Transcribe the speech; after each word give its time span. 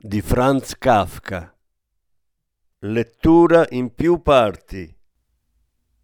di 0.00 0.20
Franz 0.20 0.78
Kafka. 0.78 1.52
Lettura 2.82 3.66
in 3.70 3.92
più 3.96 4.22
parti. 4.22 4.96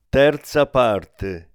Terza 0.09 0.67
parte. 0.67 1.53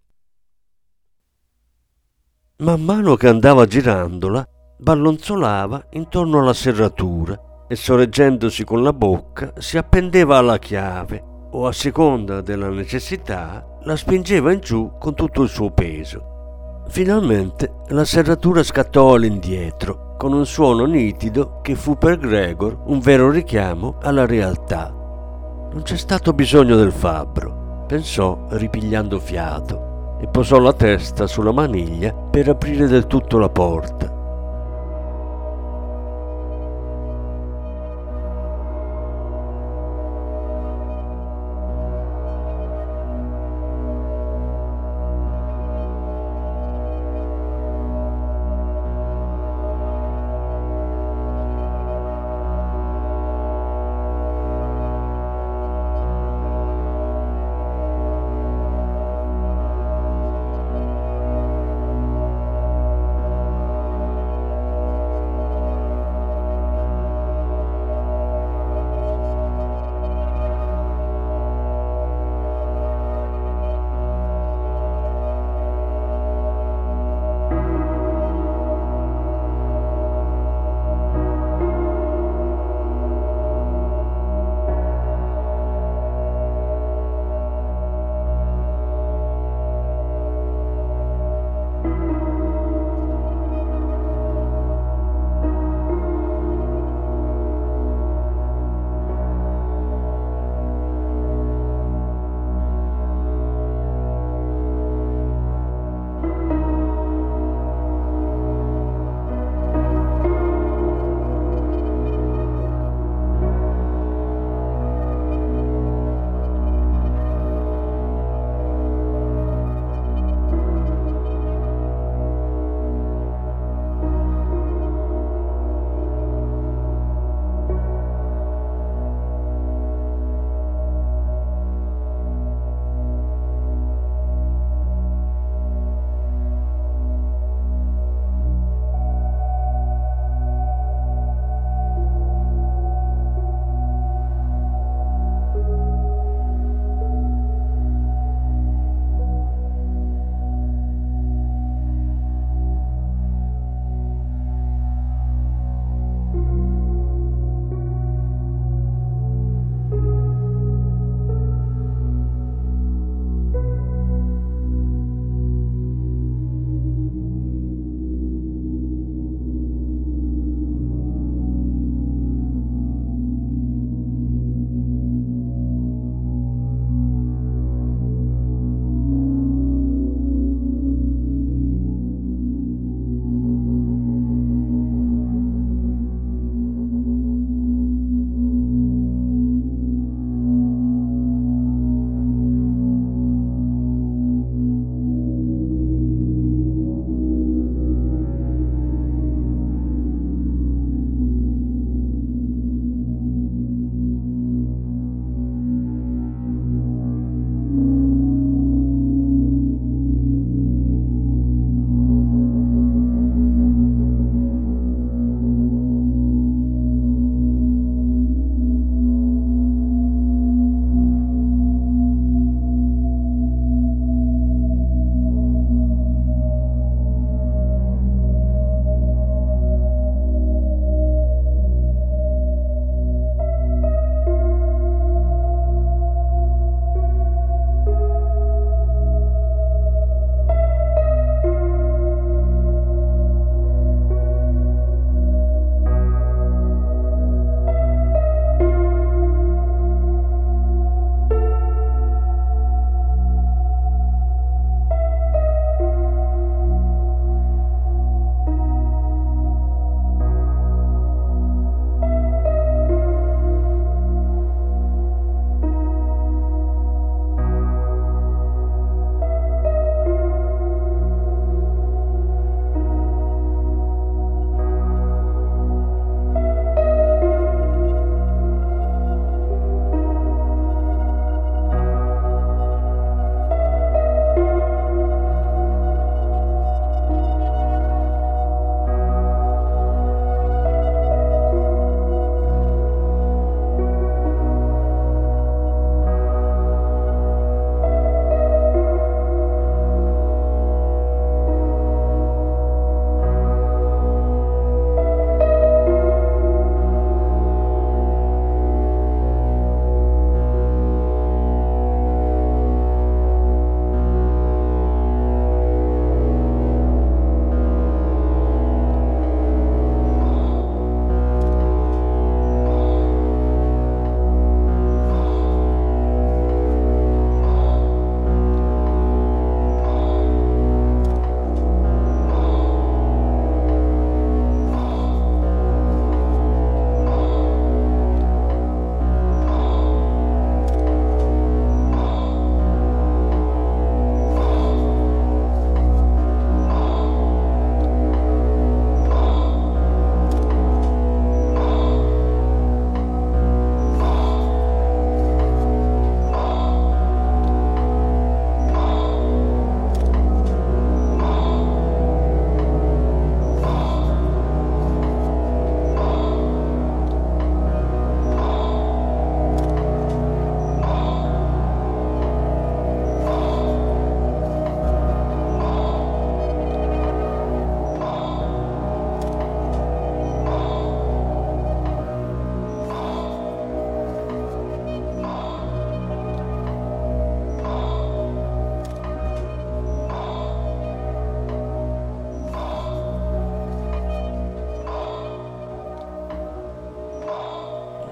Man 2.60 2.82
mano 2.82 3.18
che 3.18 3.28
andava 3.28 3.66
girandola, 3.66 4.48
ballonzolava 4.78 5.88
intorno 5.92 6.40
alla 6.40 6.54
serratura 6.54 7.66
e 7.68 7.76
sorreggendosi 7.76 8.64
con 8.64 8.84
la 8.84 8.94
bocca 8.94 9.52
si 9.58 9.78
appendeva 9.78 10.38
alla 10.38 10.60
chiave 10.60 11.22
o 11.52 11.68
a 11.68 11.74
seconda 11.74 12.40
della 12.40 12.70
necessità 12.70 13.80
la 13.84 13.98
spingeva 13.98 14.54
in 14.54 14.62
giù 14.62 14.94
con 14.98 15.14
tutto 15.14 15.44
il 15.44 15.50
suo 15.50 15.72
peso. 15.72 16.86
Finalmente 16.88 17.82
la 17.90 18.06
serratura 18.06 18.64
scattò 18.64 19.16
all'indietro 19.16 20.08
con 20.20 20.34
un 20.34 20.46
suono 20.46 20.84
nitido 20.84 21.62
che 21.62 21.76
fu 21.76 21.98
per 21.98 22.18
Gregor 22.18 22.78
un 22.88 23.00
vero 23.00 23.32
richiamo 23.32 24.00
alla 24.02 24.26
realtà. 24.26 24.90
Non 24.90 25.80
c'è 25.82 25.96
stato 25.96 26.34
bisogno 26.34 26.76
del 26.76 26.92
fabbro, 26.92 27.86
pensò 27.88 28.38
ripigliando 28.50 29.18
fiato, 29.18 30.18
e 30.20 30.28
posò 30.28 30.60
la 30.60 30.74
testa 30.74 31.26
sulla 31.26 31.54
maniglia 31.54 32.14
per 32.14 32.50
aprire 32.50 32.88
del 32.88 33.08
tutto 33.08 33.38
la 33.38 33.48
porta. 33.48 34.19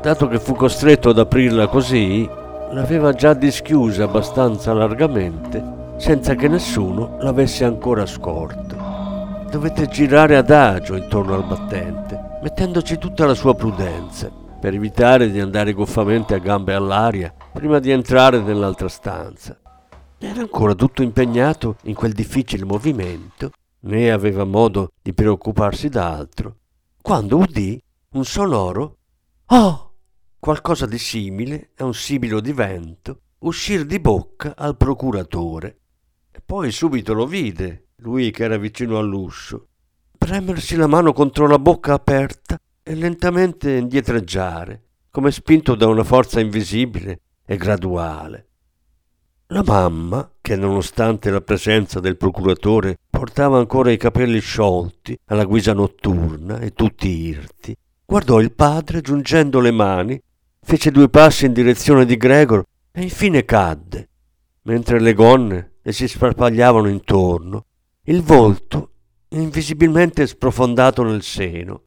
Dato 0.07 0.29
che 0.29 0.39
fu 0.39 0.53
costretto 0.53 1.09
ad 1.09 1.19
aprirla 1.19 1.67
così, 1.67 2.25
l'aveva 2.71 3.11
già 3.11 3.33
dischiusa 3.33 4.05
abbastanza 4.05 4.71
largamente 4.71 5.95
senza 5.97 6.33
che 6.33 6.47
nessuno 6.47 7.17
l'avesse 7.19 7.65
ancora 7.65 8.05
scorto. 8.05 8.77
Dovette 9.51 9.87
girare 9.87 10.37
adagio 10.37 10.95
intorno 10.95 11.33
al 11.33 11.43
battente, 11.43 12.39
mettendoci 12.41 12.97
tutta 12.97 13.25
la 13.25 13.33
sua 13.33 13.53
prudenza, 13.53 14.31
per 14.31 14.73
evitare 14.73 15.29
di 15.29 15.41
andare 15.41 15.73
goffamente 15.73 16.35
a 16.35 16.39
gambe 16.39 16.73
all'aria 16.73 17.33
prima 17.51 17.79
di 17.79 17.91
entrare 17.91 18.39
nell'altra 18.39 18.87
stanza. 18.87 19.59
Era 20.19 20.39
ancora 20.39 20.73
tutto 20.73 21.03
impegnato 21.03 21.75
in 21.83 21.95
quel 21.95 22.13
difficile 22.13 22.63
movimento, 22.63 23.51
né 23.81 24.09
aveva 24.09 24.45
modo 24.45 24.91
di 25.01 25.13
preoccuparsi 25.13 25.89
d'altro, 25.89 26.55
quando 27.01 27.39
udì 27.39 27.77
un 28.11 28.23
sonoro 28.23 28.95
Oh! 29.47 29.86
Qualcosa 30.47 30.85
di 30.85 30.97
simile 30.97 31.71
a 31.75 31.83
un 31.83 31.93
sibilo 31.93 32.39
di 32.39 32.53
vento 32.53 33.23
uscir 33.39 33.83
di 33.85 33.99
bocca 33.99 34.55
al 34.55 34.77
procuratore. 34.77 35.79
E 36.31 36.39
poi 36.39 36.71
subito 36.71 37.13
lo 37.13 37.25
vide, 37.27 37.87
lui 37.97 38.31
che 38.31 38.45
era 38.45 38.55
vicino 38.55 38.97
all'uscio, 38.97 39.67
premersi 40.17 40.77
la 40.77 40.87
mano 40.87 41.11
contro 41.11 41.47
la 41.47 41.59
bocca 41.59 41.95
aperta 41.95 42.57
e 42.81 42.95
lentamente 42.95 43.73
indietreggiare, 43.73 44.83
come 45.11 45.31
spinto 45.31 45.75
da 45.75 45.87
una 45.87 46.05
forza 46.05 46.39
invisibile 46.39 47.19
e 47.45 47.57
graduale. 47.57 48.47
La 49.47 49.63
mamma, 49.65 50.31
che 50.39 50.55
nonostante 50.55 51.29
la 51.29 51.41
presenza 51.41 51.99
del 51.99 52.15
procuratore 52.15 52.97
portava 53.09 53.57
ancora 53.57 53.91
i 53.91 53.97
capelli 53.97 54.39
sciolti 54.39 55.19
alla 55.25 55.43
guisa 55.43 55.73
notturna 55.73 56.59
e 56.59 56.71
tutti 56.71 57.09
irti, 57.09 57.75
guardò 58.05 58.39
il 58.39 58.53
padre 58.53 59.01
giungendo 59.01 59.59
le 59.59 59.71
mani 59.71 60.21
fece 60.67 60.91
due 60.91 61.07
passi 61.07 61.45
in 61.45 61.53
direzione 61.53 62.05
di 62.05 62.17
Gregor 62.17 62.61
e 62.91 63.01
infine 63.01 63.45
cadde, 63.45 64.09
mentre 64.63 64.99
le 64.99 65.13
gonne 65.13 65.75
le 65.81 65.93
si 65.93 66.09
sparpagliavano 66.09 66.89
intorno, 66.89 67.67
il 68.03 68.21
volto 68.21 68.91
invisibilmente 69.29 70.27
sprofondato 70.27 71.03
nel 71.03 71.21
seno. 71.23 71.83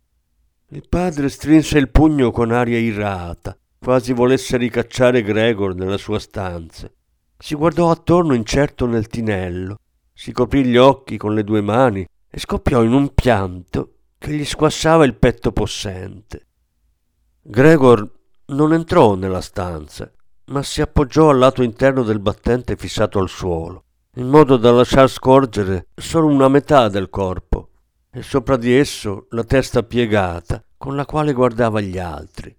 Il 0.68 0.88
padre 0.88 1.28
strinse 1.28 1.76
il 1.76 1.90
pugno 1.90 2.30
con 2.30 2.52
aria 2.52 2.78
irata, 2.78 3.54
quasi 3.78 4.14
volesse 4.14 4.56
ricacciare 4.56 5.20
Gregor 5.20 5.74
nella 5.74 5.98
sua 5.98 6.18
stanza. 6.18 6.90
Si 7.36 7.54
guardò 7.54 7.90
attorno 7.90 8.32
incerto 8.32 8.86
nel 8.86 9.08
tinello, 9.08 9.76
si 10.14 10.32
coprì 10.32 10.64
gli 10.64 10.78
occhi 10.78 11.18
con 11.18 11.34
le 11.34 11.44
due 11.44 11.60
mani 11.60 12.02
e 12.30 12.38
scoppiò 12.38 12.82
in 12.82 12.94
un 12.94 13.12
pianto 13.12 13.96
che 14.16 14.32
gli 14.32 14.44
squassava 14.44 15.04
il 15.04 15.16
petto 15.16 15.52
possente. 15.52 16.46
Gregor 17.42 18.19
non 18.50 18.72
entrò 18.72 19.14
nella 19.14 19.40
stanza, 19.40 20.10
ma 20.46 20.62
si 20.62 20.80
appoggiò 20.80 21.30
al 21.30 21.38
lato 21.38 21.62
interno 21.62 22.02
del 22.02 22.20
battente 22.20 22.76
fissato 22.76 23.18
al 23.18 23.28
suolo, 23.28 23.84
in 24.16 24.28
modo 24.28 24.56
da 24.56 24.72
lasciar 24.72 25.08
scorgere 25.08 25.88
solo 25.94 26.26
una 26.26 26.48
metà 26.48 26.88
del 26.88 27.10
corpo 27.10 27.68
e 28.10 28.22
sopra 28.22 28.56
di 28.56 28.72
esso 28.72 29.26
la 29.30 29.44
testa 29.44 29.82
piegata 29.82 30.62
con 30.76 30.96
la 30.96 31.06
quale 31.06 31.32
guardava 31.32 31.80
gli 31.80 31.98
altri. 31.98 32.56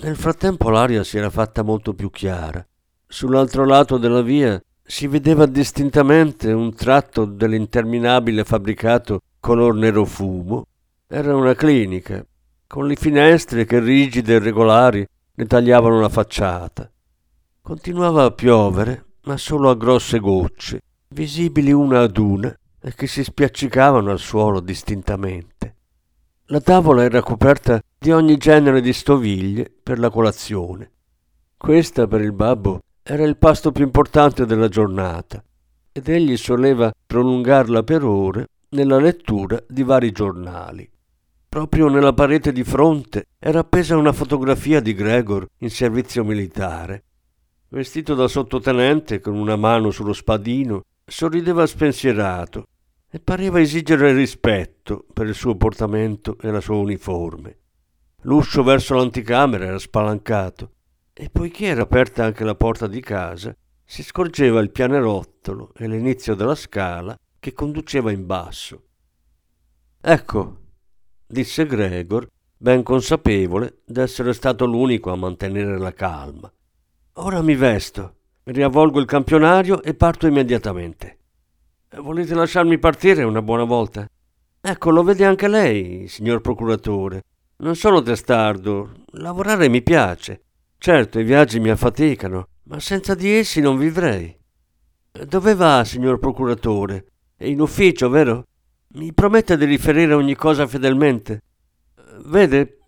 Nel 0.00 0.16
frattempo 0.16 0.70
l'aria 0.70 1.04
si 1.04 1.18
era 1.18 1.30
fatta 1.30 1.62
molto 1.62 1.92
più 1.92 2.10
chiara. 2.10 2.66
Sull'altro 3.06 3.64
lato 3.64 3.98
della 3.98 4.22
via 4.22 4.60
si 4.82 5.06
vedeva 5.06 5.46
distintamente 5.46 6.52
un 6.52 6.74
tratto 6.74 7.24
dell'interminabile 7.24 8.44
fabbricato 8.44 9.20
color 9.38 9.74
nero 9.74 10.04
fumo. 10.04 10.66
Era 11.06 11.36
una 11.36 11.54
clinica, 11.54 12.24
con 12.66 12.86
le 12.86 12.96
finestre 12.96 13.64
che 13.64 13.80
rigide 13.80 14.34
e 14.34 14.38
regolari 14.38 15.06
ne 15.34 15.44
tagliavano 15.46 16.00
la 16.00 16.08
facciata. 16.08 16.90
Continuava 17.62 18.24
a 18.24 18.30
piovere, 18.30 19.04
ma 19.24 19.36
solo 19.36 19.70
a 19.70 19.76
grosse 19.76 20.18
gocce, 20.18 20.80
visibili 21.08 21.72
una 21.72 22.00
ad 22.00 22.16
una 22.16 22.54
e 22.80 22.94
che 22.94 23.06
si 23.06 23.24
spiaccicavano 23.24 24.10
al 24.10 24.18
suolo 24.18 24.60
distintamente. 24.60 25.74
La 26.46 26.60
tavola 26.60 27.02
era 27.02 27.22
coperta 27.22 27.80
di 27.98 28.12
ogni 28.12 28.36
genere 28.36 28.80
di 28.80 28.92
stoviglie 28.92 29.72
per 29.82 29.98
la 29.98 30.10
colazione. 30.10 30.90
Questa 31.56 32.06
per 32.06 32.20
il 32.20 32.32
babbo 32.32 32.80
era 33.02 33.24
il 33.24 33.36
pasto 33.36 33.72
più 33.72 33.84
importante 33.84 34.46
della 34.46 34.68
giornata 34.68 35.42
ed 35.90 36.08
egli 36.08 36.36
soleva 36.36 36.92
prolungarla 37.06 37.82
per 37.82 38.04
ore 38.04 38.46
nella 38.70 38.98
lettura 38.98 39.60
di 39.66 39.82
vari 39.82 40.12
giornali. 40.12 40.88
Proprio 41.56 41.88
nella 41.88 42.12
parete 42.12 42.52
di 42.52 42.62
fronte 42.64 43.28
era 43.38 43.60
appesa 43.60 43.96
una 43.96 44.12
fotografia 44.12 44.78
di 44.78 44.92
Gregor 44.92 45.46
in 45.60 45.70
servizio 45.70 46.22
militare. 46.22 47.04
Vestito 47.68 48.14
da 48.14 48.28
sottotenente, 48.28 49.20
con 49.20 49.36
una 49.36 49.56
mano 49.56 49.90
sullo 49.90 50.12
spadino, 50.12 50.82
sorrideva 51.02 51.64
spensierato 51.64 52.66
e 53.10 53.20
pareva 53.20 53.58
esigere 53.58 54.12
rispetto 54.12 55.06
per 55.10 55.28
il 55.28 55.34
suo 55.34 55.56
portamento 55.56 56.36
e 56.42 56.50
la 56.50 56.60
sua 56.60 56.76
uniforme. 56.76 57.56
L'uscio 58.24 58.62
verso 58.62 58.94
l'anticamera 58.94 59.64
era 59.64 59.78
spalancato 59.78 60.72
e 61.14 61.30
poiché 61.30 61.68
era 61.68 61.84
aperta 61.84 62.22
anche 62.22 62.44
la 62.44 62.54
porta 62.54 62.86
di 62.86 63.00
casa, 63.00 63.56
si 63.82 64.02
scorgeva 64.02 64.60
il 64.60 64.72
pianerottolo 64.72 65.72
e 65.74 65.88
l'inizio 65.88 66.34
della 66.34 66.54
scala 66.54 67.18
che 67.40 67.54
conduceva 67.54 68.12
in 68.12 68.26
basso. 68.26 68.88
Ecco, 70.02 70.64
disse 71.26 71.66
Gregor, 71.66 72.28
ben 72.56 72.82
consapevole 72.82 73.82
d'essere 73.84 74.32
stato 74.32 74.64
l'unico 74.64 75.10
a 75.10 75.16
mantenere 75.16 75.78
la 75.78 75.92
calma. 75.92 76.50
Ora 77.14 77.42
mi 77.42 77.54
vesto, 77.54 78.14
riavvolgo 78.44 79.00
il 79.00 79.06
campionario 79.06 79.82
e 79.82 79.94
parto 79.94 80.26
immediatamente. 80.26 81.18
Volete 81.96 82.34
lasciarmi 82.34 82.78
partire 82.78 83.22
una 83.22 83.42
buona 83.42 83.64
volta? 83.64 84.06
Ecco, 84.60 84.90
lo 84.90 85.02
vede 85.02 85.24
anche 85.24 85.48
lei, 85.48 86.08
signor 86.08 86.40
procuratore. 86.40 87.22
Non 87.58 87.74
sono 87.76 88.02
testardo, 88.02 88.92
lavorare 89.12 89.68
mi 89.68 89.82
piace. 89.82 90.42
Certo, 90.76 91.18
i 91.18 91.24
viaggi 91.24 91.58
mi 91.58 91.70
affaticano, 91.70 92.48
ma 92.64 92.80
senza 92.80 93.14
di 93.14 93.30
essi 93.30 93.60
non 93.60 93.78
vivrei. 93.78 94.36
Dove 95.26 95.54
va, 95.54 95.84
signor 95.84 96.18
procuratore? 96.18 97.06
È 97.34 97.46
in 97.46 97.60
ufficio, 97.60 98.10
vero? 98.10 98.44
Mi 98.96 99.12
promette 99.12 99.58
di 99.58 99.66
riferire 99.66 100.14
ogni 100.14 100.34
cosa 100.34 100.66
fedelmente. 100.66 101.42
Vede, 102.24 102.78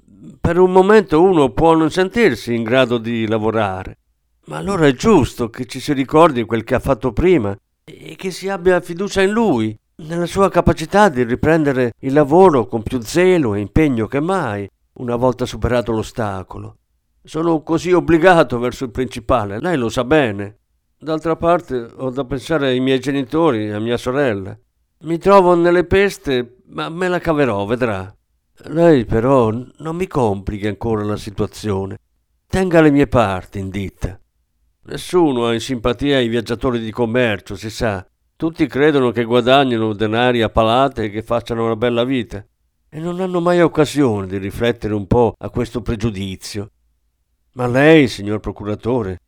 per 0.40 0.58
un 0.58 0.72
momento 0.72 1.22
uno 1.22 1.50
può 1.50 1.74
non 1.74 1.90
sentirsi 1.90 2.54
in 2.54 2.62
grado 2.62 2.96
di 2.96 3.26
lavorare, 3.26 3.98
ma 4.46 4.56
allora 4.56 4.86
è 4.86 4.94
giusto 4.94 5.50
che 5.50 5.66
ci 5.66 5.80
si 5.80 5.92
ricordi 5.92 6.44
quel 6.44 6.64
che 6.64 6.74
ha 6.74 6.78
fatto 6.78 7.12
prima 7.12 7.54
e 7.84 8.16
che 8.16 8.30
si 8.30 8.48
abbia 8.48 8.80
fiducia 8.80 9.20
in 9.20 9.32
lui, 9.32 9.78
nella 9.96 10.24
sua 10.24 10.48
capacità 10.48 11.10
di 11.10 11.24
riprendere 11.24 11.92
il 11.98 12.14
lavoro 12.14 12.66
con 12.66 12.82
più 12.82 13.00
zelo 13.02 13.54
e 13.54 13.60
impegno 13.60 14.06
che 14.06 14.20
mai, 14.20 14.66
una 14.94 15.16
volta 15.16 15.44
superato 15.44 15.92
l'ostacolo. 15.92 16.76
Sono 17.22 17.60
così 17.60 17.92
obbligato 17.92 18.58
verso 18.58 18.84
il 18.84 18.92
principale, 18.92 19.60
lei 19.60 19.76
lo 19.76 19.90
sa 19.90 20.04
bene. 20.04 20.56
D'altra 20.98 21.36
parte 21.36 21.86
ho 21.96 22.08
da 22.08 22.24
pensare 22.24 22.68
ai 22.68 22.80
miei 22.80 22.98
genitori 22.98 23.66
e 23.66 23.72
a 23.72 23.78
mia 23.78 23.98
sorella. 23.98 24.58
Mi 25.00 25.16
trovo 25.18 25.54
nelle 25.54 25.84
peste, 25.84 26.56
ma 26.70 26.88
me 26.88 27.06
la 27.06 27.20
caverò, 27.20 27.64
vedrà. 27.66 28.12
Lei 28.64 29.04
però 29.04 29.50
non 29.50 29.94
mi 29.94 30.08
complichi 30.08 30.66
ancora 30.66 31.04
la 31.04 31.16
situazione. 31.16 31.98
Tenga 32.48 32.80
le 32.80 32.90
mie 32.90 33.06
parti 33.06 33.60
in 33.60 33.70
ditta. 33.70 34.18
Nessuno 34.86 35.46
ha 35.46 35.54
in 35.54 35.60
simpatia 35.60 36.18
i 36.18 36.26
viaggiatori 36.26 36.80
di 36.80 36.90
commercio, 36.90 37.54
si 37.54 37.70
sa. 37.70 38.04
Tutti 38.34 38.66
credono 38.66 39.12
che 39.12 39.22
guadagnino 39.22 39.92
denari 39.92 40.42
a 40.42 40.48
palate 40.48 41.04
e 41.04 41.10
che 41.10 41.22
facciano 41.22 41.64
una 41.64 41.76
bella 41.76 42.02
vita 42.02 42.44
e 42.88 42.98
non 42.98 43.20
hanno 43.20 43.40
mai 43.40 43.60
occasione 43.60 44.26
di 44.26 44.38
riflettere 44.38 44.94
un 44.94 45.06
po' 45.06 45.34
a 45.38 45.50
questo 45.50 45.80
pregiudizio. 45.80 46.70
Ma 47.52 47.68
lei, 47.68 48.08
signor 48.08 48.40
procuratore, 48.40 49.18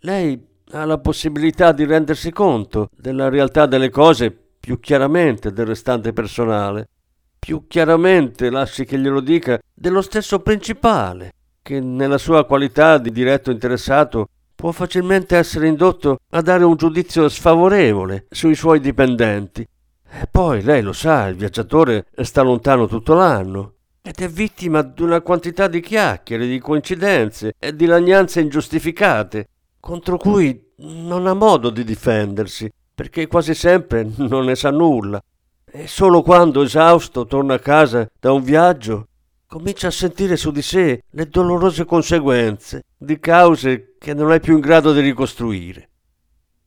lei 0.00 0.48
ha 0.70 0.84
la 0.86 0.98
possibilità 0.98 1.72
di 1.72 1.84
rendersi 1.84 2.30
conto 2.30 2.88
della 2.96 3.28
realtà 3.28 3.66
delle 3.66 3.90
cose 3.90 4.39
più 4.60 4.78
chiaramente 4.78 5.52
del 5.52 5.66
restante 5.66 6.12
personale, 6.12 6.88
più 7.38 7.66
chiaramente, 7.66 8.50
lasci 8.50 8.84
che 8.84 8.98
glielo 8.98 9.20
dica, 9.20 9.58
dello 9.72 10.02
stesso 10.02 10.40
principale, 10.40 11.32
che 11.62 11.80
nella 11.80 12.18
sua 12.18 12.44
qualità 12.44 12.98
di 12.98 13.10
diretto 13.10 13.50
interessato 13.50 14.28
può 14.54 14.72
facilmente 14.72 15.38
essere 15.38 15.66
indotto 15.66 16.18
a 16.30 16.42
dare 16.42 16.64
un 16.64 16.76
giudizio 16.76 17.28
sfavorevole 17.30 18.26
sui 18.28 18.54
suoi 18.54 18.78
dipendenti. 18.78 19.62
E 19.62 20.28
poi, 20.30 20.62
lei 20.62 20.82
lo 20.82 20.92
sa, 20.92 21.28
il 21.28 21.36
viaggiatore 21.36 22.08
sta 22.22 22.42
lontano 22.42 22.86
tutto 22.86 23.14
l'anno 23.14 23.74
ed 24.02 24.20
è 24.20 24.28
vittima 24.28 24.82
di 24.82 25.02
una 25.02 25.22
quantità 25.22 25.66
di 25.66 25.80
chiacchiere, 25.80 26.46
di 26.46 26.58
coincidenze 26.58 27.54
e 27.58 27.74
di 27.74 27.86
lagnanze 27.86 28.40
ingiustificate, 28.40 29.48
contro 29.80 30.18
cui 30.18 30.72
non 30.78 31.26
ha 31.26 31.34
modo 31.34 31.70
di 31.70 31.84
difendersi 31.84 32.70
perché 33.00 33.28
quasi 33.28 33.54
sempre 33.54 34.06
non 34.16 34.44
ne 34.44 34.54
sa 34.54 34.70
nulla. 34.70 35.22
E 35.64 35.86
solo 35.86 36.20
quando 36.20 36.60
esausto 36.60 37.24
torna 37.24 37.54
a 37.54 37.58
casa 37.58 38.06
da 38.20 38.30
un 38.30 38.42
viaggio 38.42 39.06
comincia 39.46 39.86
a 39.86 39.90
sentire 39.90 40.36
su 40.36 40.50
di 40.50 40.60
sé 40.60 41.04
le 41.08 41.28
dolorose 41.30 41.86
conseguenze 41.86 42.82
di 42.98 43.18
cause 43.18 43.94
che 43.98 44.12
non 44.12 44.32
è 44.32 44.38
più 44.38 44.52
in 44.52 44.60
grado 44.60 44.92
di 44.92 45.00
ricostruire. 45.00 45.88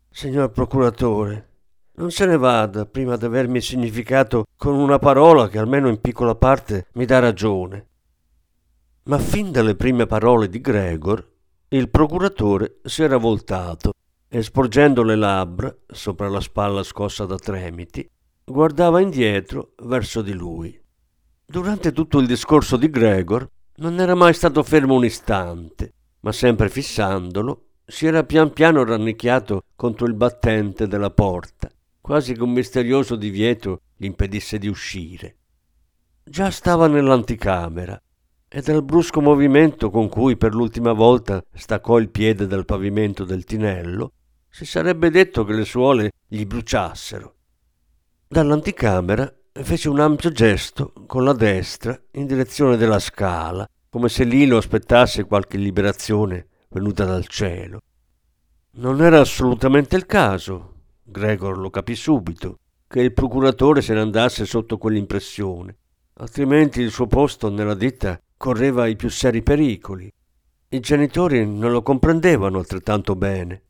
Signor 0.09 0.49
procuratore, 0.49 1.49
non 1.97 2.09
se 2.09 2.25
ne 2.25 2.37
vada 2.37 2.87
prima 2.87 3.15
di 3.15 3.25
avermi 3.25 3.61
significato 3.61 4.45
con 4.57 4.73
una 4.73 4.97
parola 4.97 5.47
che 5.47 5.59
almeno 5.59 5.87
in 5.87 6.01
piccola 6.01 6.33
parte 6.33 6.87
mi 6.93 7.05
dà 7.05 7.19
ragione. 7.19 7.89
Ma 9.03 9.19
fin 9.19 9.51
dalle 9.51 9.75
prime 9.75 10.07
parole 10.07 10.49
di 10.49 10.59
Gregor, 10.59 11.23
il 11.67 11.89
procuratore 11.89 12.79
si 12.85 13.03
era 13.03 13.17
voltato 13.17 13.91
e 14.35 14.41
sporgendo 14.41 15.03
le 15.03 15.15
labbra 15.15 15.71
sopra 15.85 16.27
la 16.27 16.39
spalla 16.39 16.81
scossa 16.81 17.23
da 17.25 17.37
tremiti, 17.37 18.09
guardava 18.43 18.99
indietro 18.99 19.73
verso 19.83 20.23
di 20.23 20.33
lui. 20.33 20.75
Durante 21.45 21.91
tutto 21.91 22.17
il 22.17 22.25
discorso 22.25 22.75
di 22.75 22.89
Gregor 22.89 23.47
non 23.75 23.99
era 23.99 24.15
mai 24.15 24.33
stato 24.33 24.63
fermo 24.63 24.95
un 24.95 25.05
istante, 25.05 25.93
ma 26.21 26.31
sempre 26.31 26.67
fissandolo 26.69 27.73
si 27.85 28.07
era 28.07 28.23
pian 28.23 28.51
piano 28.53 28.83
rannicchiato 28.83 29.65
contro 29.75 30.07
il 30.07 30.15
battente 30.15 30.87
della 30.87 31.11
porta, 31.11 31.69
quasi 32.01 32.33
che 32.33 32.41
un 32.41 32.53
misterioso 32.53 33.15
divieto 33.15 33.81
gli 33.95 34.05
impedisse 34.05 34.57
di 34.57 34.67
uscire. 34.67 35.35
Già 36.23 36.49
stava 36.49 36.87
nell'anticamera 36.87 38.01
e 38.47 38.61
dal 38.63 38.83
brusco 38.83 39.21
movimento 39.21 39.91
con 39.91 40.09
cui 40.09 40.37
per 40.37 40.55
l'ultima 40.55 40.93
volta 40.93 41.43
staccò 41.53 41.99
il 41.99 42.09
piede 42.09 42.47
dal 42.47 42.65
pavimento 42.65 43.25
del 43.25 43.43
tinello, 43.43 44.13
si 44.53 44.65
sarebbe 44.65 45.09
detto 45.09 45.43
che 45.45 45.53
le 45.53 45.65
suole 45.65 46.11
gli 46.27 46.45
bruciassero. 46.45 47.33
Dall'anticamera 48.27 49.33
fece 49.51 49.89
un 49.89 49.99
ampio 49.99 50.31
gesto 50.31 50.93
con 51.07 51.23
la 51.23 51.33
destra 51.33 51.99
in 52.11 52.27
direzione 52.27 52.77
della 52.77 52.99
scala, 52.99 53.67
come 53.89 54.09
se 54.09 54.23
lì 54.23 54.45
lo 54.45 54.57
aspettasse 54.57 55.23
qualche 55.23 55.57
liberazione 55.57 56.49
venuta 56.69 57.03
dal 57.03 57.25
cielo. 57.25 57.79
Non 58.73 59.01
era 59.01 59.21
assolutamente 59.21 59.95
il 59.95 60.05
caso, 60.05 60.75
Gregor 61.01 61.57
lo 61.57 61.71
capì 61.71 61.95
subito, 61.95 62.59
che 62.87 63.01
il 63.01 63.11
procuratore 63.11 63.81
se 63.81 63.95
ne 63.95 64.01
andasse 64.01 64.45
sotto 64.45 64.77
quell'impressione, 64.77 65.75
altrimenti 66.17 66.79
il 66.79 66.91
suo 66.91 67.07
posto 67.07 67.49
nella 67.49 67.73
ditta 67.73 68.21
correva 68.37 68.85
i 68.85 68.95
più 68.95 69.09
seri 69.09 69.41
pericoli. 69.41 70.13
I 70.69 70.79
genitori 70.79 71.43
non 71.43 71.71
lo 71.71 71.81
comprendevano 71.81 72.59
altrettanto 72.59 73.15
bene. 73.15 73.63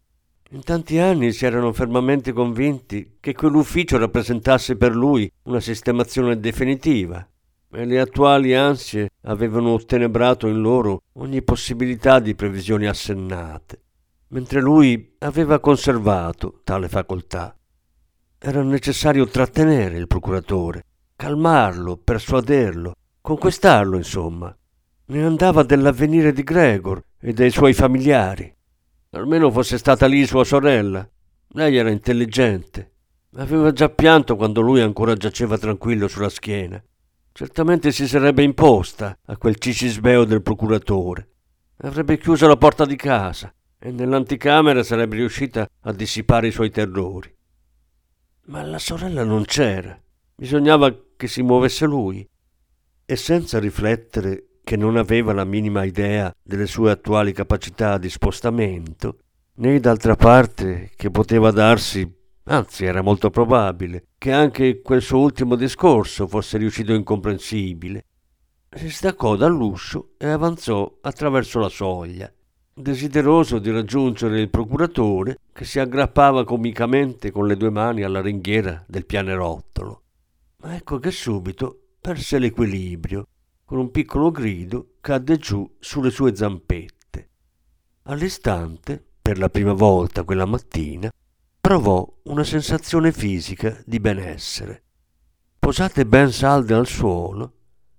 In 0.53 0.63
tanti 0.63 0.99
anni 0.99 1.31
si 1.31 1.47
erano 1.47 1.73
fermamente 1.73 2.31
convinti 2.31 3.17
che 3.19 3.33
quell'ufficio 3.33 3.97
rappresentasse 3.97 4.75
per 4.75 4.93
lui 4.93 5.27
una 5.45 5.59
sistemazione 5.59 6.39
definitiva 6.39 7.27
e 7.71 7.85
le 7.85 7.99
attuali 7.99 8.53
ansie 8.53 9.09
avevano 9.23 9.71
ottenebrato 9.71 10.45
in 10.45 10.61
loro 10.61 11.01
ogni 11.13 11.41
possibilità 11.41 12.19
di 12.19 12.35
previsioni 12.35 12.85
assennate, 12.85 13.81
mentre 14.27 14.61
lui 14.61 15.15
aveva 15.19 15.59
conservato 15.59 16.61
tale 16.63 16.87
facoltà. 16.87 17.57
Era 18.37 18.61
necessario 18.61 19.25
trattenere 19.25 19.97
il 19.97 20.05
procuratore, 20.05 20.83
calmarlo, 21.15 21.97
persuaderlo, 21.97 22.93
conquistarlo, 23.21 23.97
insomma. 23.97 24.55
Ne 25.05 25.23
andava 25.23 25.63
dell'avvenire 25.63 26.31
di 26.31 26.43
Gregor 26.43 27.03
e 27.19 27.33
dei 27.33 27.49
suoi 27.49 27.73
familiari. 27.73 28.55
Almeno 29.15 29.51
fosse 29.51 29.77
stata 29.77 30.07
lì 30.07 30.25
sua 30.25 30.43
sorella. 30.43 31.07
Lei 31.49 31.77
era 31.77 31.91
intelligente. 31.91 32.91
Aveva 33.35 33.71
già 33.71 33.89
pianto 33.89 34.35
quando 34.35 34.61
lui 34.61 34.81
ancora 34.81 35.15
giaceva 35.15 35.57
tranquillo 35.57 36.07
sulla 36.07 36.29
schiena. 36.29 36.83
Certamente 37.31 37.91
si 37.91 38.07
sarebbe 38.07 38.41
imposta 38.41 39.17
a 39.25 39.37
quel 39.37 39.57
cicisbeo 39.57 40.23
del 40.23 40.41
procuratore. 40.41 41.29
Avrebbe 41.77 42.17
chiuso 42.17 42.47
la 42.47 42.57
porta 42.57 42.85
di 42.85 42.95
casa 42.95 43.53
e 43.77 43.91
nell'anticamera 43.91 44.81
sarebbe 44.81 45.15
riuscita 45.17 45.67
a 45.81 45.93
dissipare 45.93 46.47
i 46.47 46.51
suoi 46.51 46.71
terrori. 46.71 47.31
Ma 48.45 48.63
la 48.63 48.79
sorella 48.79 49.23
non 49.23 49.45
c'era. 49.45 49.99
Bisognava 50.35 50.91
che 51.15 51.27
si 51.27 51.43
muovesse 51.43 51.85
lui. 51.85 52.27
E 53.05 53.15
senza 53.15 53.59
riflettere 53.59 54.47
che 54.63 54.77
non 54.77 54.95
aveva 54.95 55.33
la 55.33 55.43
minima 55.43 55.83
idea 55.83 56.33
delle 56.41 56.67
sue 56.67 56.91
attuali 56.91 57.33
capacità 57.33 57.97
di 57.97 58.09
spostamento, 58.09 59.17
né 59.55 59.79
d'altra 59.79 60.15
parte 60.15 60.91
che 60.95 61.11
poteva 61.11 61.51
darsi, 61.51 62.09
anzi 62.45 62.85
era 62.85 63.01
molto 63.01 63.29
probabile, 63.29 64.05
che 64.17 64.31
anche 64.31 64.81
quel 64.81 65.01
suo 65.01 65.19
ultimo 65.19 65.55
discorso 65.55 66.27
fosse 66.27 66.57
riuscito 66.57 66.93
incomprensibile. 66.93 68.05
Si 68.73 68.89
staccò 68.89 69.35
dall'uscio 69.35 70.13
e 70.17 70.27
avanzò 70.27 70.99
attraverso 71.01 71.59
la 71.59 71.69
soglia, 71.69 72.31
desideroso 72.73 73.59
di 73.59 73.69
raggiungere 73.69 74.39
il 74.39 74.49
procuratore 74.49 75.37
che 75.51 75.65
si 75.65 75.79
aggrappava 75.79 76.43
comicamente 76.43 77.31
con 77.31 77.45
le 77.45 77.55
due 77.57 77.69
mani 77.69 78.01
alla 78.01 78.21
ringhiera 78.21 78.83
del 78.87 79.05
pianerottolo. 79.05 80.01
Ma 80.57 80.75
ecco 80.75 80.97
che 80.97 81.11
subito 81.11 81.79
perse 81.99 82.39
l'equilibrio 82.39 83.27
con 83.73 83.81
un 83.81 83.89
piccolo 83.89 84.29
grido 84.29 84.97
cadde 85.01 85.37
giù 85.37 85.67
sulle 85.79 86.11
sue 86.11 86.35
zampette. 86.35 87.29
All'istante, 88.03 89.03
per 89.19 89.39
la 89.39 89.49
prima 89.49 89.73
volta 89.73 90.23
quella 90.23 90.45
mattina, 90.45 91.11
provò 91.59 92.07
una 92.25 92.43
sensazione 92.43 93.11
fisica 93.11 93.75
di 93.83 93.99
benessere. 93.99 94.83
Posate 95.57 96.05
ben 96.05 96.31
salde 96.31 96.75
al 96.75 96.85
suolo, 96.85 97.53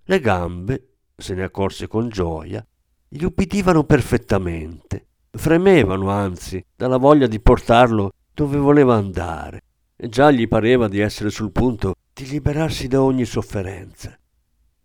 le 0.05 0.21
gambe, 0.21 0.91
se 1.17 1.35
ne 1.35 1.43
accorse 1.43 1.89
con 1.89 2.09
gioia, 2.09 2.65
gli 3.09 3.25
ubbidivano 3.25 3.83
perfettamente, 3.83 5.07
fremevano 5.33 6.09
anzi 6.09 6.65
dalla 6.77 6.99
voglia 6.99 7.27
di 7.27 7.41
portarlo 7.41 8.13
dove 8.33 8.59
voleva 8.59 8.95
andare, 8.95 9.61
e 9.97 10.09
già 10.09 10.31
gli 10.31 10.47
pareva 10.47 10.87
di 10.87 11.01
essere 11.01 11.31
sul 11.31 11.51
punto 11.51 11.95
di 12.13 12.29
liberarsi 12.29 12.87
da 12.87 13.03
ogni 13.03 13.25
sofferenza 13.25 14.17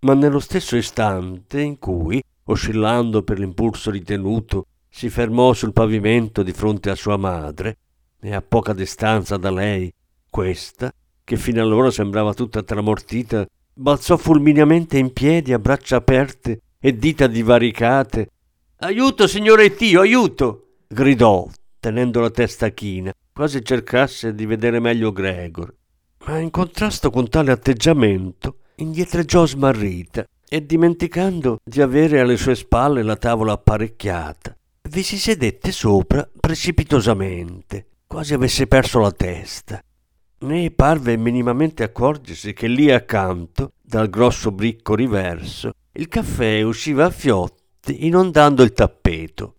ma 0.01 0.13
nello 0.13 0.39
stesso 0.39 0.75
istante 0.75 1.61
in 1.61 1.77
cui, 1.77 2.21
oscillando 2.45 3.23
per 3.23 3.39
l'impulso 3.39 3.91
ritenuto, 3.91 4.65
si 4.89 5.09
fermò 5.09 5.53
sul 5.53 5.73
pavimento 5.73 6.43
di 6.43 6.51
fronte 6.51 6.89
a 6.89 6.95
sua 6.95 7.17
madre, 7.17 7.77
e 8.19 8.33
a 8.33 8.41
poca 8.41 8.73
distanza 8.73 9.37
da 9.37 9.51
lei, 9.51 9.91
questa, 10.29 10.91
che 11.23 11.37
fino 11.37 11.61
allora 11.61 11.91
sembrava 11.91 12.33
tutta 12.33 12.63
tramortita, 12.63 13.45
balzò 13.73 14.17
fulmineamente 14.17 14.97
in 14.97 15.13
piedi 15.13 15.53
a 15.53 15.59
braccia 15.59 15.97
aperte 15.97 16.61
e 16.79 16.97
dita 16.97 17.27
divaricate. 17.27 18.29
Aiuto, 18.77 19.27
signore 19.27 19.73
Dio, 19.75 20.01
aiuto! 20.01 20.77
gridò, 20.87 21.47
tenendo 21.79 22.19
la 22.19 22.31
testa 22.31 22.69
china, 22.69 23.13
quasi 23.31 23.63
cercasse 23.63 24.33
di 24.33 24.45
vedere 24.45 24.79
meglio 24.79 25.11
Gregor. 25.11 25.73
Ma 26.25 26.39
in 26.39 26.49
contrasto 26.49 27.09
con 27.09 27.29
tale 27.29 27.51
atteggiamento, 27.51 28.57
indietreggiò 28.79 29.45
smarrita 29.45 30.25
e 30.47 30.65
dimenticando 30.65 31.59
di 31.63 31.81
avere 31.81 32.19
alle 32.19 32.37
sue 32.37 32.55
spalle 32.55 33.03
la 33.03 33.15
tavola 33.15 33.53
apparecchiata, 33.53 34.55
vi 34.89 35.03
si 35.03 35.17
sedette 35.17 35.71
sopra 35.71 36.27
precipitosamente, 36.39 37.85
quasi 38.07 38.33
avesse 38.33 38.67
perso 38.67 38.99
la 38.99 39.11
testa. 39.11 39.81
Né 40.41 40.71
parve 40.71 41.17
minimamente 41.17 41.83
accorgersi 41.83 42.53
che 42.53 42.67
lì 42.67 42.89
accanto, 42.89 43.73
dal 43.81 44.09
grosso 44.09 44.51
bricco 44.51 44.95
riverso, 44.95 45.73
il 45.93 46.07
caffè 46.07 46.61
usciva 46.61 47.05
a 47.05 47.11
fiotti 47.11 48.05
inondando 48.05 48.63
il 48.63 48.71
tappeto. 48.71 49.55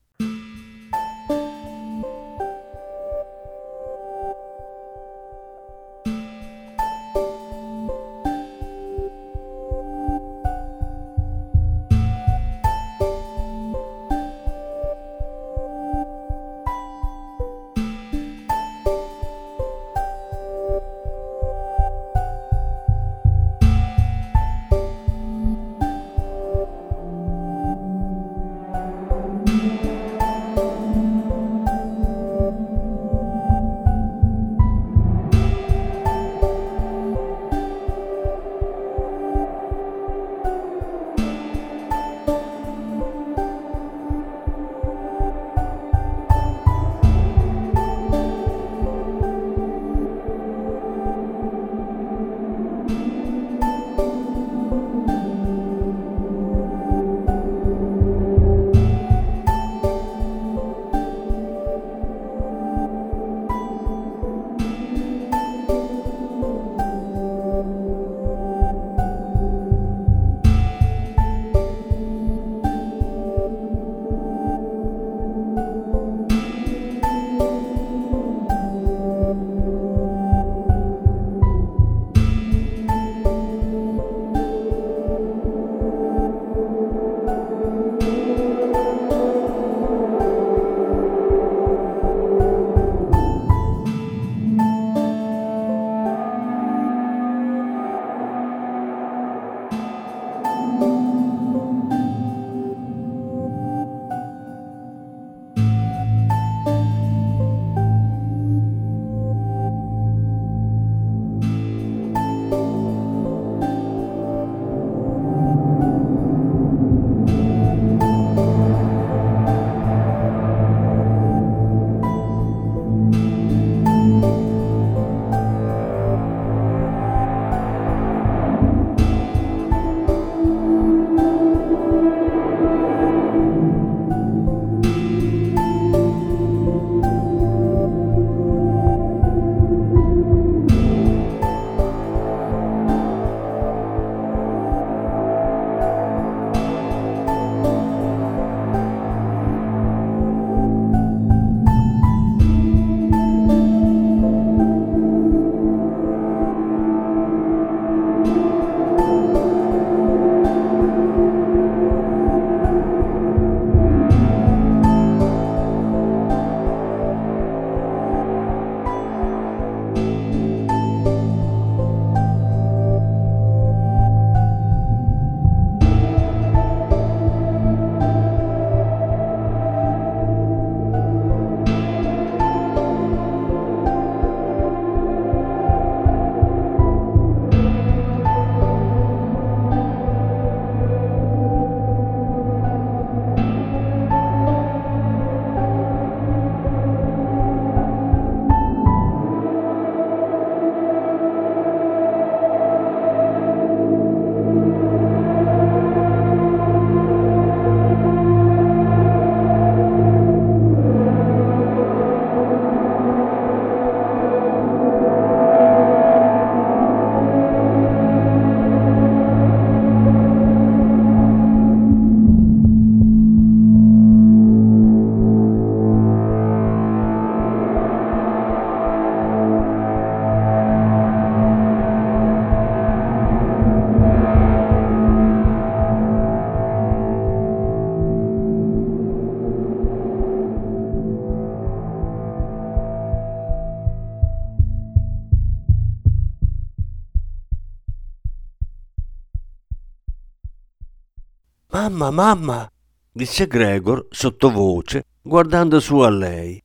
Mamma, 251.73 252.11
mamma, 252.11 252.69
disse 253.13 253.47
Gregor 253.47 254.09
sottovoce, 254.11 255.05
guardando 255.23 255.79
su 255.79 255.99
a 255.99 256.11
lei. 256.11 256.61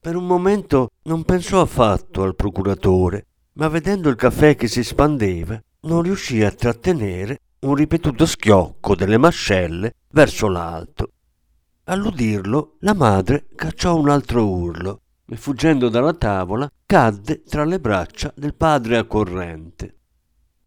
Per 0.00 0.14
un 0.14 0.26
momento 0.26 0.90
non 1.04 1.24
pensò 1.24 1.60
affatto 1.60 2.22
al 2.22 2.36
procuratore, 2.36 3.26
ma 3.54 3.66
vedendo 3.66 4.08
il 4.08 4.14
caffè 4.14 4.54
che 4.54 4.68
si 4.68 4.84
spandeva, 4.84 5.60
non 5.80 6.02
riuscì 6.02 6.44
a 6.44 6.52
trattenere 6.52 7.40
un 7.62 7.74
ripetuto 7.74 8.26
schiocco 8.26 8.94
delle 8.94 9.18
mascelle 9.18 9.96
verso 10.10 10.46
l'alto. 10.46 11.10
All'udirlo, 11.84 12.76
la 12.80 12.94
madre 12.94 13.48
cacciò 13.56 13.96
un 13.96 14.08
altro 14.08 14.48
urlo 14.48 15.00
e 15.26 15.34
fuggendo 15.34 15.88
dalla 15.88 16.14
tavola 16.14 16.70
cadde 16.86 17.42
tra 17.42 17.64
le 17.64 17.80
braccia 17.80 18.32
del 18.36 18.54
padre 18.54 18.98
accorrente. 18.98 19.97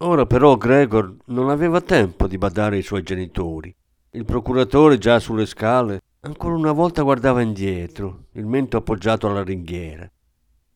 Ora 0.03 0.25
però 0.25 0.57
Gregor 0.57 1.15
non 1.25 1.49
aveva 1.49 1.79
tempo 1.79 2.25
di 2.25 2.39
badare 2.39 2.77
ai 2.77 2.81
suoi 2.81 3.03
genitori. 3.03 3.73
Il 4.11 4.25
procuratore, 4.25 4.97
già 4.97 5.19
sulle 5.19 5.45
scale, 5.45 6.01
ancora 6.21 6.55
una 6.55 6.71
volta 6.71 7.03
guardava 7.03 7.41
indietro, 7.41 8.25
il 8.31 8.47
mento 8.47 8.77
appoggiato 8.77 9.29
alla 9.29 9.43
ringhiera. 9.43 10.09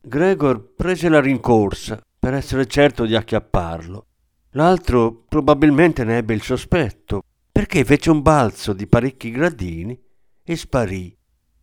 Gregor 0.00 0.74
prese 0.76 1.08
la 1.08 1.20
rincorsa 1.20 2.00
per 2.18 2.34
essere 2.34 2.66
certo 2.66 3.04
di 3.04 3.16
acchiapparlo. 3.16 4.06
L'altro 4.50 5.24
probabilmente 5.28 6.04
ne 6.04 6.18
ebbe 6.18 6.34
il 6.34 6.42
sospetto, 6.42 7.22
perché 7.50 7.84
fece 7.84 8.10
un 8.10 8.22
balzo 8.22 8.72
di 8.72 8.86
parecchi 8.86 9.32
gradini 9.32 10.00
e 10.44 10.56
sparì, 10.56 11.14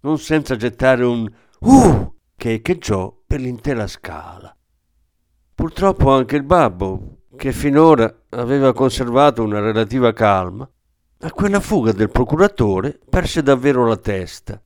non 0.01 0.19
senza 0.19 0.57
gettare 0.57 1.05
un 1.05 1.31
uh 1.59 2.13
che 2.35 2.53
echeggiò 2.55 3.17
per 3.25 3.39
l'intera 3.39 3.87
scala. 3.87 4.53
Purtroppo 5.55 6.11
anche 6.11 6.35
il 6.35 6.43
babbo, 6.43 7.12
che 7.43 7.51
finora 7.51 8.09
aveva 8.29 8.71
conservato 8.71 9.43
una 9.43 9.59
relativa 9.59 10.13
calma, 10.13 10.65
a 11.23 11.31
quella 11.33 11.59
fuga 11.59 11.91
del 11.91 12.09
procuratore 12.09 12.97
perse 13.09 13.43
davvero 13.43 13.85
la 13.85 13.97
testa. 13.97 14.61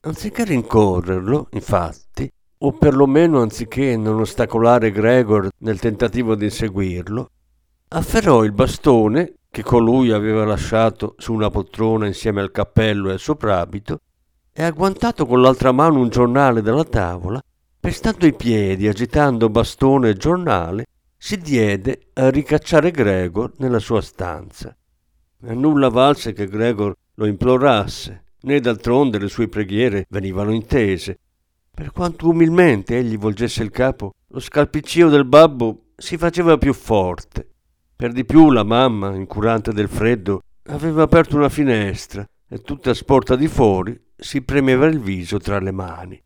Anziché 0.00 0.44
rincorrerlo, 0.44 1.48
infatti, 1.50 2.32
o 2.60 2.72
perlomeno 2.72 3.42
anziché 3.42 3.94
non 3.98 4.20
ostacolare 4.20 4.90
Gregor 4.90 5.50
nel 5.58 5.78
tentativo 5.78 6.34
di 6.34 6.44
inseguirlo, 6.44 7.28
afferrò 7.88 8.42
il 8.42 8.52
bastone 8.52 9.34
che 9.50 9.62
colui 9.62 10.10
aveva 10.10 10.46
lasciato 10.46 11.16
su 11.18 11.34
una 11.34 11.50
poltrona 11.50 12.06
insieme 12.06 12.40
al 12.40 12.52
cappello 12.52 13.10
e 13.10 13.12
al 13.12 13.18
soprabito 13.18 14.00
e 14.50 14.62
agguantato 14.62 15.26
con 15.26 15.42
l'altra 15.42 15.72
mano 15.72 16.00
un 16.00 16.08
giornale 16.08 16.62
dalla 16.62 16.84
tavola, 16.84 17.38
pestando 17.78 18.24
i 18.24 18.32
piedi, 18.32 18.88
agitando 18.88 19.50
bastone 19.50 20.08
e 20.08 20.14
giornale, 20.14 20.86
si 21.24 21.38
diede 21.38 22.10
a 22.12 22.28
ricacciare 22.28 22.90
Gregor 22.90 23.54
nella 23.56 23.78
sua 23.78 24.02
stanza. 24.02 24.76
A 25.46 25.54
nulla 25.54 25.88
valse 25.88 26.34
che 26.34 26.46
Gregor 26.46 26.94
lo 27.14 27.24
implorasse, 27.24 28.24
né 28.42 28.60
d'altronde 28.60 29.18
le 29.18 29.28
sue 29.28 29.48
preghiere 29.48 30.04
venivano 30.10 30.52
intese. 30.52 31.18
Per 31.70 31.92
quanto 31.92 32.28
umilmente 32.28 32.98
egli 32.98 33.16
volgesse 33.16 33.62
il 33.62 33.70
capo, 33.70 34.12
lo 34.28 34.38
scalpiccio 34.38 35.08
del 35.08 35.24
babbo 35.24 35.92
si 35.96 36.18
faceva 36.18 36.58
più 36.58 36.74
forte. 36.74 37.48
Per 37.96 38.12
di 38.12 38.26
più 38.26 38.50
la 38.50 38.62
mamma, 38.62 39.14
incurante 39.14 39.72
del 39.72 39.88
freddo, 39.88 40.42
aveva 40.64 41.04
aperto 41.04 41.36
una 41.36 41.48
finestra 41.48 42.22
e 42.46 42.58
tutta 42.58 42.92
sporta 42.92 43.34
di 43.34 43.48
fuori 43.48 43.98
si 44.14 44.42
premeva 44.42 44.84
il 44.84 45.00
viso 45.00 45.38
tra 45.38 45.58
le 45.58 45.72
mani. 45.72 46.22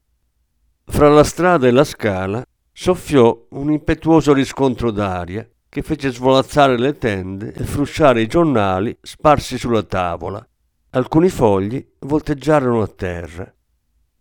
Fra 0.86 1.08
la 1.08 1.22
strada 1.22 1.68
e 1.68 1.70
la 1.70 1.84
scala 1.84 2.44
soffiò 2.80 3.36
un 3.50 3.72
impetuoso 3.72 4.32
riscontro 4.32 4.92
d'aria 4.92 5.44
che 5.68 5.82
fece 5.82 6.12
svolazzare 6.12 6.78
le 6.78 6.96
tende 6.96 7.52
e 7.52 7.64
frusciare 7.64 8.22
i 8.22 8.28
giornali 8.28 8.96
sparsi 9.02 9.58
sulla 9.58 9.82
tavola. 9.82 10.46
Alcuni 10.90 11.28
fogli 11.28 11.84
volteggiarono 11.98 12.80
a 12.80 12.86
terra. 12.86 13.52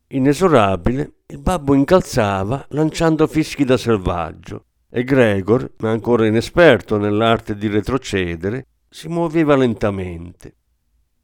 Inesorabile, 0.08 1.18
il 1.28 1.38
babbo 1.38 1.76
incalzava 1.76 2.66
lanciando 2.70 3.28
fischi 3.28 3.64
da 3.64 3.78
selvaggio 3.78 4.66
e 4.90 5.04
Gregor, 5.04 5.74
ancora 5.82 6.26
inesperto 6.26 6.98
nell'arte 6.98 7.56
di 7.56 7.68
retrocedere, 7.68 8.66
si 8.90 9.08
muoveva 9.08 9.56
lentamente. 9.56 10.56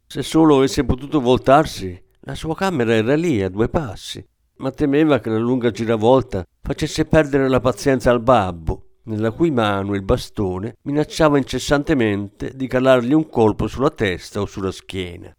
Se 0.06 0.22
solo 0.22 0.58
avesse 0.58 0.84
potuto 0.84 1.19
voltarsi, 1.19 2.00
la 2.26 2.36
sua 2.36 2.54
camera 2.54 2.93
era 2.93 3.15
lì 3.15 3.41
a 3.41 3.50
due 3.50 3.69
passi 3.69 4.24
ma 4.63 4.71
temeva 4.71 5.19
che 5.19 5.30
la 5.30 5.38
lunga 5.38 5.71
giravolta 5.71 6.45
facesse 6.62 7.04
perdere 7.04 7.49
la 7.49 7.60
pazienza 7.60 8.12
al 8.12 8.21
babbo, 8.21 8.99
nella 9.04 9.32
cui 9.32 9.52
mano 9.52 9.93
il 9.93 10.04
bastone 10.04 10.76
minacciava 10.84 11.38
incessantemente 11.38 12.54
di 12.56 12.65
calargli 12.67 13.12
un 13.12 13.28
colpo 13.28 13.67
sulla 13.67 13.89
testa 13.89 14.39
o 14.39 14.45
sulla 14.45 14.71
schiena. 14.71 15.36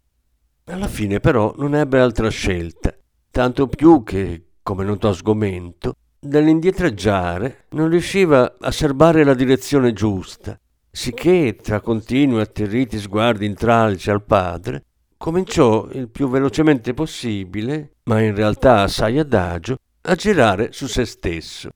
Alla 0.65 0.87
fine 0.87 1.19
però 1.19 1.55
non 1.57 1.73
ebbe 1.73 1.99
altra 1.99 2.29
scelta, 2.29 2.95
tanto 3.31 3.65
più 3.65 4.03
che, 4.03 4.49
come 4.61 4.83
notò 4.83 5.11
sgomento, 5.11 5.95
dall'indietreggiare 6.19 7.65
non 7.69 7.89
riusciva 7.89 8.57
a 8.59 8.69
serbare 8.69 9.23
la 9.23 9.33
direzione 9.33 9.91
giusta, 9.91 10.55
sicché, 10.91 11.57
tra 11.59 11.81
continui 11.81 12.41
atterriti 12.41 12.99
sguardi 12.99 13.47
intralci 13.47 14.11
al 14.11 14.23
padre, 14.23 14.83
cominciò 15.17 15.87
il 15.91 16.09
più 16.09 16.29
velocemente 16.29 16.93
possibile, 16.93 17.95
ma 18.03 18.21
in 18.21 18.35
realtà 18.35 18.81
assai 18.81 19.19
adagio, 19.19 19.77
a 20.01 20.15
girare 20.15 20.71
su 20.71 20.87
se 20.87 21.05
stesso. 21.05 21.69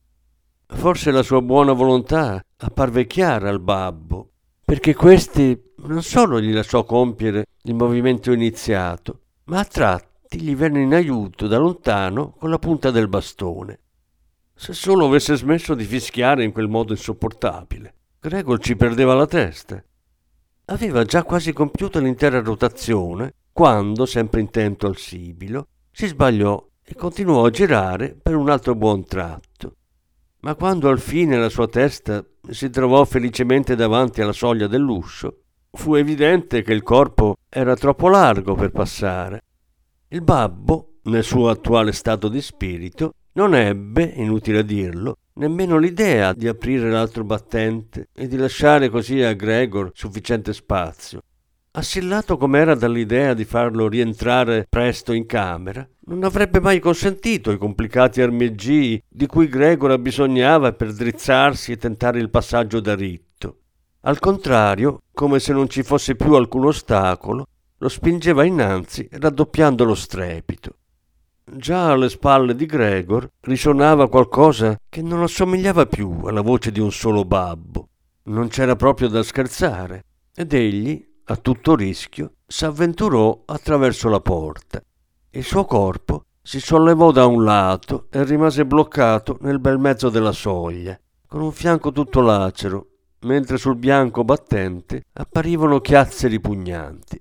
Forse 0.67 1.11
la 1.11 1.23
sua 1.23 1.41
buona 1.41 1.73
volontà 1.73 2.43
apparve 2.57 3.07
chiara 3.07 3.49
al 3.49 3.59
babbo, 3.59 4.29
perché 4.63 4.93
questi 4.93 5.59
non 5.77 6.03
solo 6.03 6.39
gli 6.39 6.53
lasciò 6.53 6.83
compiere 6.83 7.45
il 7.63 7.73
movimento 7.73 8.31
iniziato, 8.31 9.21
ma 9.45 9.59
a 9.59 9.65
tratti 9.65 10.39
gli 10.39 10.55
venne 10.55 10.81
in 10.81 10.93
aiuto 10.93 11.47
da 11.47 11.57
lontano 11.57 12.35
con 12.37 12.51
la 12.51 12.59
punta 12.59 12.91
del 12.91 13.07
bastone. 13.07 13.79
Se 14.53 14.73
solo 14.73 15.07
avesse 15.07 15.35
smesso 15.35 15.73
di 15.73 15.85
fischiare 15.85 16.43
in 16.43 16.51
quel 16.51 16.67
modo 16.67 16.91
insopportabile, 16.91 17.93
Gregor 18.19 18.59
ci 18.59 18.75
perdeva 18.75 19.13
la 19.15 19.25
testa. 19.25 19.81
Aveva 20.71 21.03
già 21.03 21.23
quasi 21.23 21.51
compiuto 21.51 21.99
l'intera 21.99 22.41
rotazione 22.41 23.33
quando, 23.51 24.05
sempre 24.05 24.39
intento 24.39 24.85
al 24.85 24.97
sibilo, 24.97 25.67
si 25.91 26.05
sbagliò 26.05 26.63
e 26.83 26.93
continuò 26.93 27.43
a 27.43 27.49
girare 27.49 28.15
per 28.21 28.35
un 28.35 28.49
altro 28.49 28.75
buon 28.75 29.03
tratto. 29.03 29.73
Ma 30.41 30.53
quando 30.53 30.87
al 30.89 30.99
fine 30.99 31.39
la 31.39 31.49
sua 31.49 31.67
testa 31.67 32.23
si 32.49 32.69
trovò 32.69 33.03
felicemente 33.03 33.75
davanti 33.75 34.21
alla 34.21 34.31
soglia 34.31 34.67
dell'uscio, 34.67 35.39
fu 35.71 35.95
evidente 35.95 36.61
che 36.61 36.73
il 36.73 36.83
corpo 36.83 37.37
era 37.49 37.75
troppo 37.75 38.07
largo 38.07 38.53
per 38.53 38.69
passare. 38.69 39.41
Il 40.09 40.21
babbo, 40.21 40.99
nel 41.05 41.23
suo 41.23 41.49
attuale 41.49 41.93
stato 41.93 42.29
di 42.29 42.41
spirito, 42.41 43.13
non 43.33 43.55
ebbe, 43.55 44.03
inutile 44.03 44.63
dirlo, 44.63 45.17
nemmeno 45.39 45.77
l'idea 45.77 46.33
di 46.33 46.47
aprire 46.47 46.91
l'altro 46.91 47.23
battente 47.23 48.09
e 48.13 48.27
di 48.27 48.37
lasciare 48.37 48.89
così 48.89 49.21
a 49.21 49.33
Gregor 49.33 49.91
sufficiente 49.93 50.53
spazio. 50.53 51.21
Assillato 51.71 52.35
com'era 52.37 52.75
dall'idea 52.75 53.33
di 53.33 53.45
farlo 53.45 53.87
rientrare 53.87 54.65
presto 54.67 55.13
in 55.13 55.25
camera, 55.25 55.87
non 56.05 56.23
avrebbe 56.23 56.59
mai 56.59 56.79
consentito 56.79 57.51
i 57.51 57.57
complicati 57.57 58.21
armeggii 58.21 59.03
di 59.07 59.27
cui 59.27 59.47
Gregor 59.47 59.91
abbisognava 59.91 60.73
per 60.73 60.93
drizzarsi 60.93 61.71
e 61.71 61.77
tentare 61.77 62.19
il 62.19 62.29
passaggio 62.29 62.79
da 62.81 62.95
ritto. 62.95 63.59
Al 64.01 64.19
contrario, 64.19 65.03
come 65.13 65.39
se 65.39 65.53
non 65.53 65.69
ci 65.69 65.83
fosse 65.83 66.15
più 66.15 66.33
alcun 66.33 66.65
ostacolo, 66.65 67.45
lo 67.77 67.87
spingeva 67.87 68.43
innanzi 68.43 69.07
raddoppiando 69.09 69.85
lo 69.85 69.95
strepito. 69.95 70.78
Già 71.51 71.89
alle 71.89 72.09
spalle 72.09 72.53
di 72.53 72.67
Gregor 72.67 73.27
risuonava 73.41 74.07
qualcosa 74.07 74.79
che 74.87 75.01
non 75.01 75.23
assomigliava 75.23 75.87
più 75.87 76.21
alla 76.25 76.41
voce 76.41 76.71
di 76.71 76.79
un 76.79 76.91
solo 76.91 77.25
babbo. 77.25 77.87
Non 78.25 78.49
c'era 78.49 78.75
proprio 78.75 79.07
da 79.07 79.23
scherzare, 79.23 80.05
ed 80.35 80.53
egli, 80.53 81.03
a 81.25 81.35
tutto 81.37 81.75
rischio, 81.75 82.33
s'avventurò 82.45 83.43
attraverso 83.45 84.09
la 84.09 84.19
porta. 84.19 84.79
Il 85.31 85.43
suo 85.43 85.65
corpo 85.65 86.25
si 86.39 86.59
sollevò 86.59 87.11
da 87.11 87.25
un 87.25 87.43
lato 87.43 88.07
e 88.11 88.23
rimase 88.23 88.63
bloccato 88.65 89.37
nel 89.41 89.59
bel 89.59 89.79
mezzo 89.79 90.09
della 90.09 90.31
soglia, 90.31 90.99
con 91.25 91.41
un 91.41 91.51
fianco 91.51 91.91
tutto 91.91 92.21
lacero, 92.21 92.87
mentre 93.21 93.57
sul 93.57 93.75
bianco 93.75 94.23
battente 94.23 95.05
apparivano 95.13 95.79
chiazze 95.79 96.27
ripugnanti. 96.27 97.19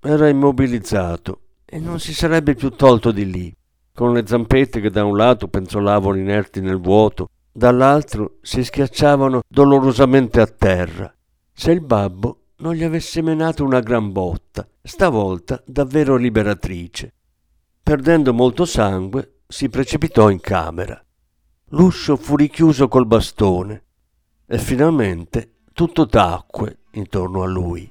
Era 0.00 0.28
immobilizzato 0.28 1.40
e 1.64 1.78
non 1.78 1.98
si 2.00 2.12
sarebbe 2.12 2.54
più 2.54 2.70
tolto 2.70 3.10
di 3.10 3.30
lì, 3.30 3.54
con 3.92 4.12
le 4.12 4.26
zampette 4.26 4.80
che 4.80 4.90
da 4.90 5.04
un 5.04 5.16
lato 5.16 5.48
penzolavano 5.48 6.16
inerti 6.16 6.60
nel 6.60 6.80
vuoto, 6.80 7.30
dall'altro 7.52 8.38
si 8.42 8.64
schiacciavano 8.64 9.42
dolorosamente 9.46 10.40
a 10.40 10.46
terra. 10.46 11.14
Se 11.52 11.70
il 11.70 11.80
babbo 11.80 12.40
non 12.56 12.74
gli 12.74 12.82
avesse 12.82 13.22
menato 13.22 13.64
una 13.64 13.80
gran 13.80 14.12
botta, 14.12 14.68
stavolta 14.82 15.62
davvero 15.66 16.16
liberatrice. 16.16 17.12
Perdendo 17.82 18.32
molto 18.32 18.64
sangue, 18.64 19.40
si 19.46 19.68
precipitò 19.68 20.30
in 20.30 20.40
camera. 20.40 21.02
L'uscio 21.68 22.16
fu 22.16 22.36
richiuso 22.36 22.88
col 22.88 23.06
bastone 23.06 23.84
e 24.46 24.58
finalmente 24.58 25.54
tutto 25.72 26.06
tacque 26.06 26.78
intorno 26.92 27.42
a 27.42 27.46
lui. 27.46 27.90